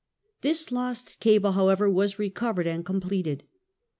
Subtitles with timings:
[0.41, 3.43] This lost cable, however, was recovered and completed.